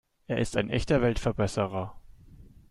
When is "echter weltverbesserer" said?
0.71-1.95